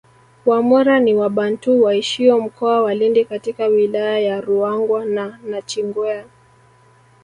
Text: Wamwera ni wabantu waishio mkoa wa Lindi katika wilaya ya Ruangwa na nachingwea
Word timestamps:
Wamwera 0.45 0.99
ni 0.99 1.13
wabantu 1.13 1.83
waishio 1.83 2.39
mkoa 2.39 2.81
wa 2.81 2.95
Lindi 2.95 3.25
katika 3.25 3.65
wilaya 3.67 4.19
ya 4.19 4.41
Ruangwa 4.41 5.05
na 5.05 5.39
nachingwea 5.45 6.25